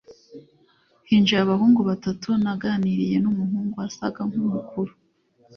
[1.07, 2.29] hinjiye abahungu batatu.
[2.43, 4.93] naganiriye numuhungu wasaga nkumukuru